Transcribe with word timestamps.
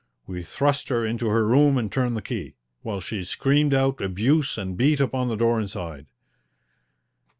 We 0.25 0.41
thrust 0.41 0.89
her 0.89 1.05
into 1.05 1.29
her 1.29 1.45
room 1.47 1.77
and 1.77 1.91
turned 1.91 2.17
the 2.17 2.23
key, 2.23 2.55
while 2.81 3.01
she 3.01 3.23
screamed 3.23 3.75
out 3.75 4.01
abuse 4.01 4.57
and 4.57 4.75
beat 4.75 4.99
upon 4.99 5.27
the 5.27 5.35
door 5.35 5.61
inside. 5.61 6.07